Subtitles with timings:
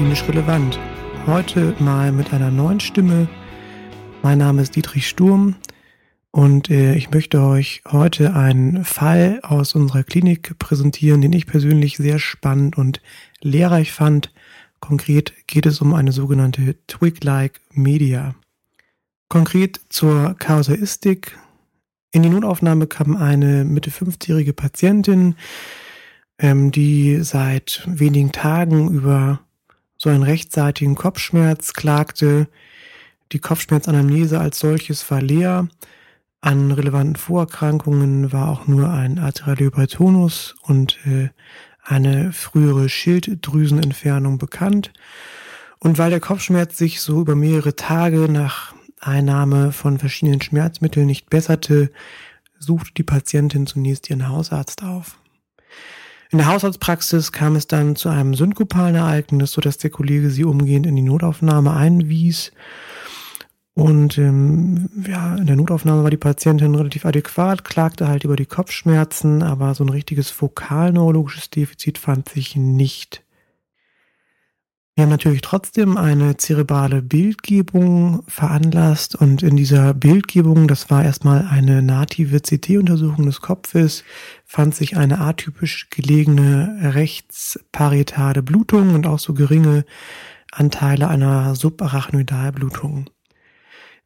[0.00, 0.78] Klinisch Relevant.
[1.26, 3.28] Heute mal mit einer neuen Stimme.
[4.22, 5.56] Mein Name ist Dietrich Sturm
[6.30, 11.98] und äh, ich möchte euch heute einen Fall aus unserer Klinik präsentieren, den ich persönlich
[11.98, 13.02] sehr spannend und
[13.42, 14.32] lehrreich fand.
[14.80, 18.34] Konkret geht es um eine sogenannte Twig-like Media.
[19.28, 21.38] Konkret zur Kausalistik.
[22.10, 25.34] In die Notaufnahme kam eine Mitte 50-jährige Patientin,
[26.38, 29.40] ähm, die seit wenigen Tagen über
[30.02, 32.48] so einen rechtsseitigen Kopfschmerz klagte.
[33.32, 35.68] Die Kopfschmerzanamnese als solches war leer.
[36.40, 41.28] An relevanten Vorerkrankungen war auch nur ein Arteriolypatonus und äh,
[41.84, 44.90] eine frühere Schilddrüsenentfernung bekannt.
[45.80, 51.28] Und weil der Kopfschmerz sich so über mehrere Tage nach Einnahme von verschiedenen Schmerzmitteln nicht
[51.28, 51.90] besserte,
[52.58, 55.18] suchte die Patientin zunächst ihren Hausarzt auf.
[56.30, 60.86] In der Hausarztpraxis kam es dann zu einem synkopalen Ereignis, sodass der Kollege sie umgehend
[60.86, 62.52] in die Notaufnahme einwies.
[63.74, 68.46] Und ähm, ja, in der Notaufnahme war die Patientin relativ adäquat, klagte halt über die
[68.46, 73.24] Kopfschmerzen, aber so ein richtiges fokalneurologisches Defizit fand sich nicht.
[74.96, 81.46] Wir haben natürlich trotzdem eine zerebrale Bildgebung veranlasst und in dieser Bildgebung, das war erstmal
[81.48, 84.04] eine native CT-Untersuchung des Kopfes,
[84.44, 89.84] fand sich eine atypisch gelegene rechtsparietale Blutung und auch so geringe
[90.50, 93.08] Anteile einer Subarachnoidalblutung.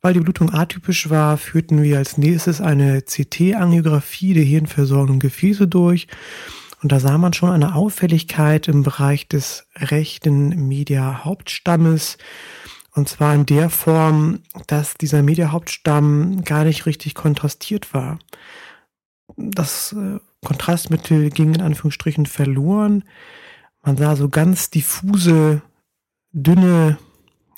[0.02, 6.08] Weil die Blutung atypisch war, führten wir als nächstes eine CT-Angiografie der hirnversorgenden Gefäße durch
[6.84, 12.18] und da sah man schon eine Auffälligkeit im Bereich des rechten Media-Hauptstammes.
[12.92, 18.19] Und zwar in der Form, dass dieser Media-Hauptstamm gar nicht richtig kontrastiert war.
[19.38, 23.04] Das äh, Kontrastmittel ging in Anführungsstrichen verloren.
[23.82, 25.62] Man sah so ganz diffuse,
[26.32, 26.98] dünne,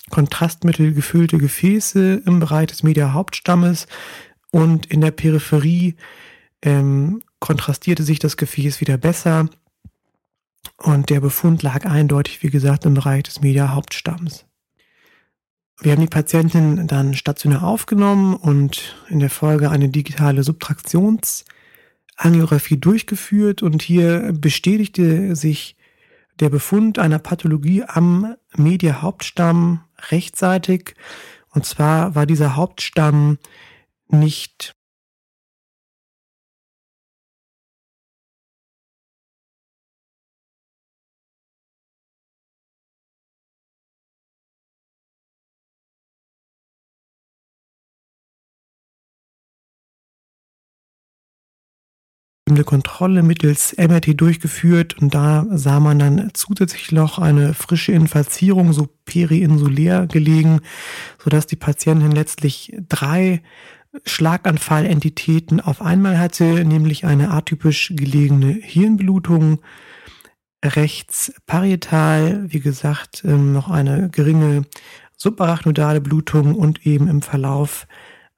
[0.09, 3.89] Kontrastmittel gefüllte Gefäße im Bereich des Media-Hauptstammes
[4.53, 5.97] und in der Peripherie
[6.63, 9.49] ähm, kontrastierte sich das Gefäß wieder besser
[10.79, 14.47] und der Befund lag eindeutig, wie gesagt, im Bereich des Media-Hauptstamms.
[15.81, 23.63] Wir haben die Patientin dann stationär aufgenommen und in der Folge eine digitale Subtraktionsangiographie durchgeführt
[23.63, 25.77] und hier bestätigte sich
[26.41, 30.97] der Befund einer Pathologie am Media-Hauptstamm rechtzeitig.
[31.51, 33.39] Und zwar war dieser Hauptstamm
[34.09, 34.76] nicht
[52.57, 58.73] eine Kontrolle mittels MRT durchgeführt und da sah man dann zusätzlich noch eine frische Infazierung,
[58.73, 60.61] so periinsulär gelegen,
[61.23, 63.43] sodass die Patientin letztlich drei
[64.05, 69.61] Schlaganfallentitäten auf einmal hatte, nämlich eine atypisch gelegene Hirnblutung,
[70.65, 74.63] rechts parietal, wie gesagt, ähm, noch eine geringe
[75.17, 77.87] subarachnodale Blutung und eben im Verlauf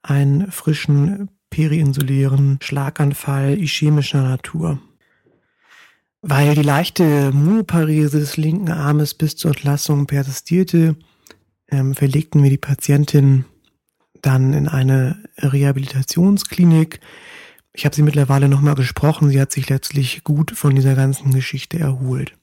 [0.01, 4.79] einen frischen periinsulären Schlaganfall ischämischer Natur.
[6.21, 10.95] Weil die leichte Monoparese des linken Armes bis zur Entlassung persistierte,
[11.69, 13.45] ähm, verlegten wir die Patientin
[14.21, 16.99] dann in eine Rehabilitationsklinik.
[17.73, 19.29] Ich habe sie mittlerweile nochmal gesprochen.
[19.29, 22.38] Sie hat sich letztlich gut von dieser ganzen Geschichte erholt.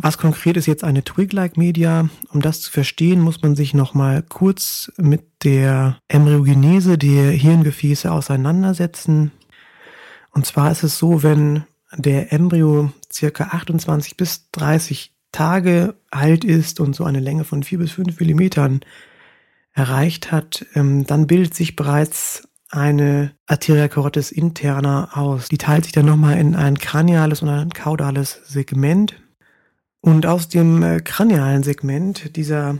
[0.00, 2.08] Was konkret ist jetzt eine Twig-like Media?
[2.30, 9.32] Um das zu verstehen, muss man sich nochmal kurz mit der Embryogenese der Hirngefäße auseinandersetzen.
[10.30, 11.64] Und zwar ist es so, wenn
[11.96, 17.78] der Embryo circa 28 bis 30 Tage alt ist und so eine Länge von 4
[17.78, 18.80] bis 5 Millimetern
[19.72, 25.48] erreicht hat, ähm, dann bildet sich bereits eine Arteria carotis interna aus.
[25.48, 29.16] Die teilt sich dann nochmal in ein kraniales und ein kaudales Segment.
[30.08, 32.78] Und aus dem äh, kranialen Segment dieser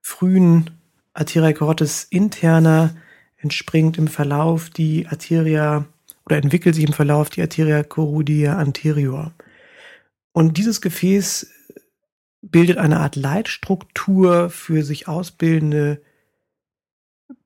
[0.00, 0.70] frühen
[1.14, 2.96] Arteria carotis interna
[3.36, 5.84] entspringt im Verlauf die Arteria
[6.26, 9.32] oder entwickelt sich im Verlauf die Arteria coroidia anterior.
[10.32, 11.48] Und dieses Gefäß
[12.42, 16.02] bildet eine Art Leitstruktur für sich ausbildende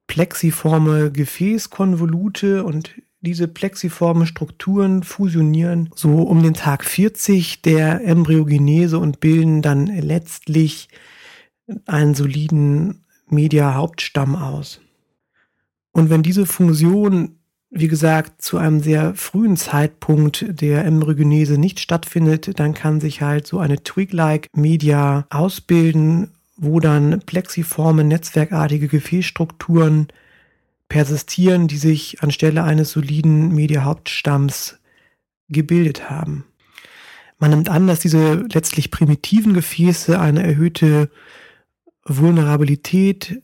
[0.07, 9.21] plexiforme Gefäßkonvolute und diese plexiformen Strukturen fusionieren so um den Tag 40 der Embryogenese und
[9.21, 10.89] bilden dann letztlich
[11.87, 14.81] einen soliden Media-Hauptstamm aus.
[15.93, 17.39] Und wenn diese Funktion
[17.75, 23.47] wie gesagt, zu einem sehr frühen Zeitpunkt der Embryogenese nicht stattfindet, dann kann sich halt
[23.47, 30.09] so eine Twig-like Media ausbilden, wo dann plexiforme, netzwerkartige Gefäßstrukturen
[30.93, 34.79] persistieren, die sich anstelle eines soliden Media-Hauptstamms
[35.49, 36.45] gebildet haben.
[37.39, 41.09] Man nimmt an, dass diese letztlich primitiven Gefäße eine erhöhte
[42.05, 43.41] Vulnerabilität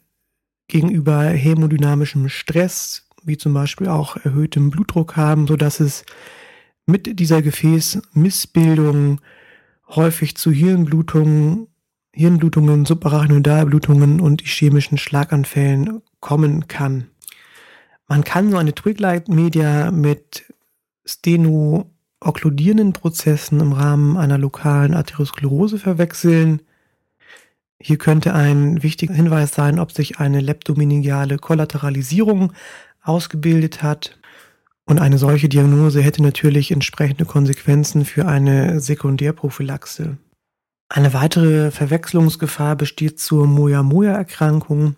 [0.69, 6.05] gegenüber hämodynamischem Stress, wie zum Beispiel auch erhöhtem Blutdruck haben, so dass es
[6.85, 9.23] mit dieser Gefäßmissbildung
[9.89, 11.69] häufig zu Hirnblutungen,
[12.13, 17.07] Hirnblutungen, Subarachnoidalblutungen und ischämischen Schlaganfällen kommen kann.
[18.09, 20.53] Man kann so eine Twig-Light-Media mit
[21.05, 26.63] steno-okkludierenden Prozessen im Rahmen einer lokalen Arteriosklerose verwechseln.
[27.79, 32.55] Hier könnte ein wichtiger Hinweis sein, ob sich eine leptomeningeale Kollateralisierung
[33.03, 34.19] ausgebildet hat.
[34.87, 40.17] Und eine solche Diagnose hätte natürlich entsprechende Konsequenzen für eine Sekundärprophylaxe.
[40.89, 44.95] Eine weitere Verwechslungsgefahr besteht zur Moya-Moya-Erkrankung,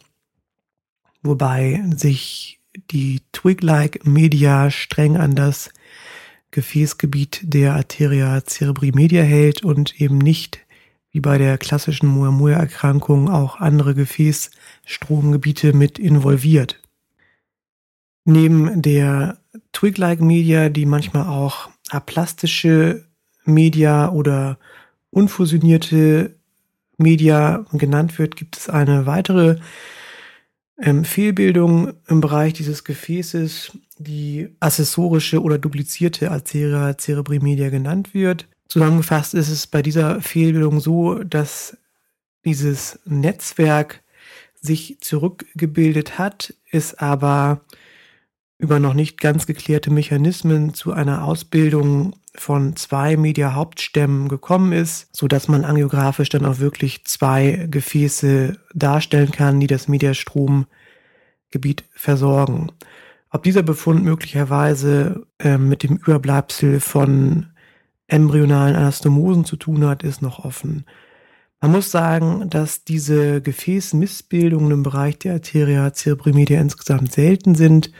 [1.22, 2.59] wobei sich
[2.90, 5.70] die Twig-like Media streng an das
[6.50, 10.60] Gefäßgebiet der Arteria cerebri media hält und eben nicht
[11.12, 16.80] wie bei der klassischen Moya-Moya-Erkrankung auch andere Gefäßstromgebiete mit involviert.
[18.24, 19.38] Neben der
[19.72, 23.06] Twig-like Media, die manchmal auch aplastische
[23.44, 24.58] Media oder
[25.10, 26.36] unfusionierte
[26.96, 29.56] Media genannt wird, gibt es eine weitere
[30.80, 38.48] ähm, Fehlbildung im Bereich dieses Gefäßes, die accessorische oder duplizierte Arteria cerebri media genannt wird.
[38.68, 41.76] Zusammengefasst ist es bei dieser Fehlbildung so, dass
[42.44, 44.02] dieses Netzwerk
[44.60, 47.62] sich zurückgebildet hat, ist aber
[48.58, 55.28] über noch nicht ganz geklärte Mechanismen zu einer Ausbildung von zwei Media-Hauptstämmen gekommen ist, so
[55.28, 62.72] dass man angiografisch dann auch wirklich zwei Gefäße darstellen kann, die das Mediastromgebiet versorgen.
[63.30, 67.46] Ob dieser Befund möglicherweise äh, mit dem Überbleibsel von
[68.08, 70.84] embryonalen Anastomosen zu tun hat, ist noch offen.
[71.60, 77.92] Man muss sagen, dass diese Gefäßmissbildungen im Bereich der Arteria cerebri media insgesamt selten sind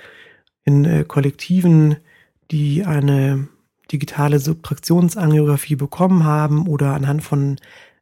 [0.65, 1.97] in äh, Kollektiven,
[2.51, 3.49] die eine
[3.93, 7.57] digitale Subtraktionsangiographie bekommen haben oder anhand von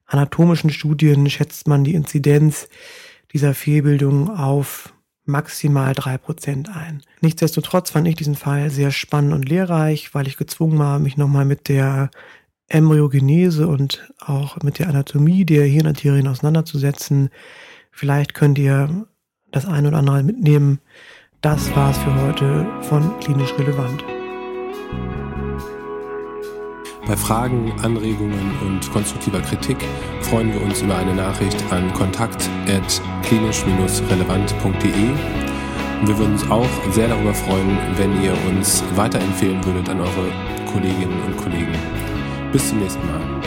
[0.06, 2.68] anatomischen Studien schätzt man die Inzidenz
[3.32, 4.92] dieser Fehlbildung auf
[5.24, 7.02] maximal drei Prozent ein.
[7.20, 11.44] Nichtsdestotrotz fand ich diesen Fall sehr spannend und lehrreich, weil ich gezwungen war, mich nochmal
[11.44, 12.10] mit der
[12.68, 17.30] Embryogenese und auch mit der Anatomie der Hirnarterien auseinanderzusetzen.
[17.90, 19.06] Vielleicht könnt ihr
[19.50, 20.80] das eine oder andere mitnehmen,
[21.40, 24.04] das war's für heute von Klinisch Relevant.
[27.08, 29.78] Bei Fragen, Anregungen und konstruktiver Kritik
[30.20, 34.92] freuen wir uns über eine Nachricht an kontakt.klinisch-relevant.de.
[36.04, 40.30] Wir würden uns auch sehr darüber freuen, wenn ihr uns weiterempfehlen würdet an eure
[40.70, 41.72] Kolleginnen und Kollegen.
[42.52, 43.37] Bis zum nächsten Mal.